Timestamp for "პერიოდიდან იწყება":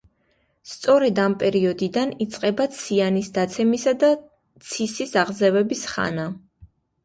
1.43-2.67